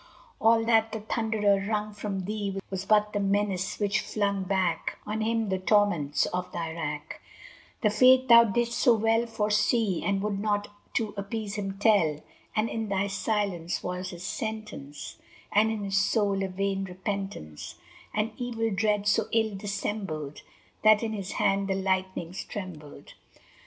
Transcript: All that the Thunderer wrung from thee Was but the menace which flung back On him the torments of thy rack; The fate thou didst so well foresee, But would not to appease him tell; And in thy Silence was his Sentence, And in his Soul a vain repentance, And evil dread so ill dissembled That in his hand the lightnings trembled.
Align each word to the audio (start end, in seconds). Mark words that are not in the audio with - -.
All 0.39 0.65
that 0.65 0.91
the 0.93 1.01
Thunderer 1.01 1.63
wrung 1.67 1.93
from 1.93 2.25
thee 2.25 2.59
Was 2.71 2.85
but 2.85 3.13
the 3.13 3.19
menace 3.19 3.77
which 3.79 3.99
flung 4.01 4.41
back 4.45 4.97
On 5.05 5.21
him 5.21 5.49
the 5.49 5.59
torments 5.59 6.25
of 6.25 6.51
thy 6.51 6.73
rack; 6.73 7.21
The 7.83 7.91
fate 7.91 8.27
thou 8.27 8.45
didst 8.45 8.73
so 8.75 8.95
well 8.95 9.27
foresee, 9.27 10.01
But 10.03 10.15
would 10.21 10.39
not 10.39 10.69
to 10.95 11.13
appease 11.17 11.53
him 11.53 11.77
tell; 11.77 12.19
And 12.55 12.67
in 12.67 12.89
thy 12.89 13.05
Silence 13.05 13.83
was 13.83 14.09
his 14.09 14.23
Sentence, 14.23 15.17
And 15.51 15.71
in 15.71 15.83
his 15.83 15.97
Soul 15.99 16.41
a 16.41 16.47
vain 16.47 16.83
repentance, 16.85 17.75
And 18.11 18.31
evil 18.37 18.71
dread 18.71 19.05
so 19.07 19.25
ill 19.31 19.53
dissembled 19.53 20.41
That 20.81 21.03
in 21.03 21.13
his 21.13 21.33
hand 21.33 21.67
the 21.67 21.75
lightnings 21.75 22.43
trembled. 22.43 23.13